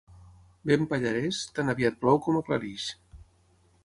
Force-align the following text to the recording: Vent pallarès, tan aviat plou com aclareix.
Vent 0.69 0.85
pallarès, 0.93 1.41
tan 1.59 1.69
aviat 1.73 1.99
plou 2.05 2.21
com 2.29 2.39
aclareix. 2.39 2.87